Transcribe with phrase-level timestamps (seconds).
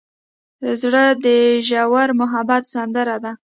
[0.81, 1.25] زړه د
[1.67, 3.31] ژور محبت سندره ده.